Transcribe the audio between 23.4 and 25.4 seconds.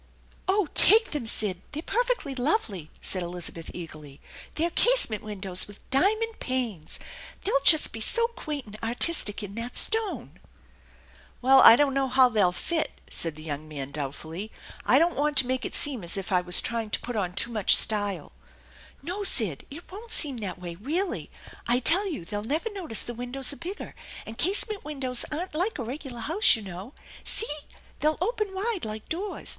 are bigger, and casement windows